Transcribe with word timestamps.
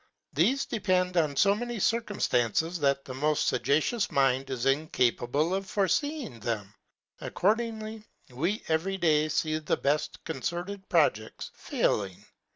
Thefe 0.35 0.67
depend 0.67 1.15
on 1.15 1.35
fo 1.35 1.53
many 1.53 1.77
circumftances, 1.77 2.79
that 2.79 3.05
the 3.05 3.13
moft 3.13 3.47
fagacious 3.53 4.09
mind 4.11 4.49
is 4.49 4.65
incapable 4.65 5.53
of 5.53 5.67
forefeeing 5.69 6.39
them: 6.39 6.73
accordingly, 7.19 8.07
we 8.31 8.63
every 8.67 8.97
day 8.97 9.29
fee 9.29 9.59
the 9.59 9.77
beft 9.77 10.15
concerted 10.23 10.89
projects 10.89 11.51
failing. 11.53 12.25